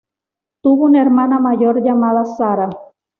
[0.63, 2.71] Tuvo una hermana mayor llamada Sara.